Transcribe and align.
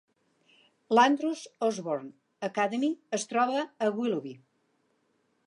L'Andrews 0.97 1.43
Osborne 1.67 2.09
Academy 2.49 2.91
es 3.19 3.27
troba 3.35 3.63
a 3.89 3.93
Willoughby. 4.01 4.35